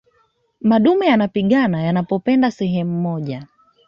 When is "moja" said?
3.01-3.47